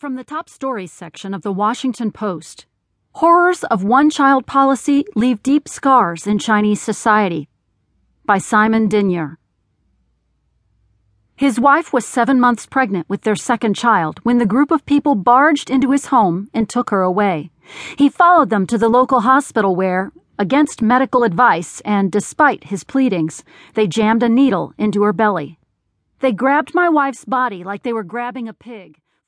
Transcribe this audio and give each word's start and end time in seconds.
From 0.00 0.14
the 0.14 0.24
top 0.24 0.48
stories 0.48 0.90
section 0.90 1.34
of 1.34 1.42
the 1.42 1.52
Washington 1.52 2.10
Post 2.10 2.64
Horrors 3.16 3.64
of 3.64 3.84
One 3.84 4.08
Child 4.08 4.46
Policy 4.46 5.04
Leave 5.14 5.42
Deep 5.42 5.68
Scars 5.68 6.26
in 6.26 6.38
Chinese 6.38 6.80
Society 6.80 7.50
by 8.24 8.38
Simon 8.38 8.88
Denyer. 8.88 9.36
His 11.36 11.60
wife 11.60 11.92
was 11.92 12.06
seven 12.06 12.40
months 12.40 12.64
pregnant 12.64 13.10
with 13.10 13.24
their 13.24 13.36
second 13.36 13.76
child 13.76 14.20
when 14.22 14.38
the 14.38 14.46
group 14.46 14.70
of 14.70 14.86
people 14.86 15.16
barged 15.16 15.68
into 15.68 15.90
his 15.90 16.06
home 16.06 16.48
and 16.54 16.66
took 16.66 16.88
her 16.88 17.02
away. 17.02 17.50
He 17.98 18.08
followed 18.08 18.48
them 18.48 18.66
to 18.68 18.78
the 18.78 18.88
local 18.88 19.20
hospital 19.20 19.76
where, 19.76 20.12
against 20.38 20.80
medical 20.80 21.24
advice 21.24 21.82
and 21.82 22.10
despite 22.10 22.64
his 22.64 22.84
pleadings, 22.84 23.44
they 23.74 23.86
jammed 23.86 24.22
a 24.22 24.30
needle 24.30 24.72
into 24.78 25.02
her 25.02 25.12
belly. 25.12 25.58
They 26.20 26.32
grabbed 26.32 26.72
my 26.72 26.88
wife's 26.88 27.26
body 27.26 27.62
like 27.62 27.82
they 27.82 27.92
were 27.92 28.02
grabbing 28.02 28.48
a 28.48 28.54
pig 28.54 28.96